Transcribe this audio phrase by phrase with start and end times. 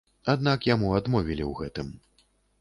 [0.33, 1.93] Аднак яму адмовілі ў гэтым.